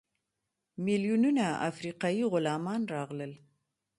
میلیونونه 0.85 1.45
افریقایي 1.69 2.23
غلامان 2.33 2.81
راغلل. 2.93 3.33